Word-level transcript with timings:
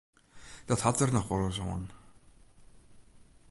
Dat 0.65 0.81
hat 0.83 0.97
der 0.99 1.11
noch 1.13 1.27
wolris 1.31 1.59
oan. 1.69 1.85